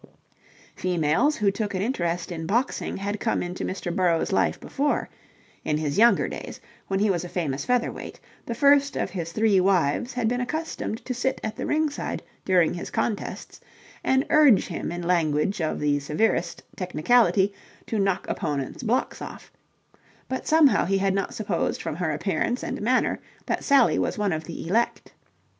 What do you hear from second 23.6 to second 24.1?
Sally